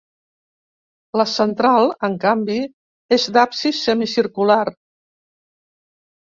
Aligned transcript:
La 1.21 1.25
central, 1.33 1.89
en 2.07 2.15
canvi, 2.23 2.55
és 3.19 3.27
d'absis 3.37 3.83
semicircular. 3.91 4.59